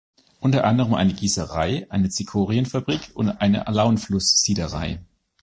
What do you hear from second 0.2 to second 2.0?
Unter anderem eine Gießerei,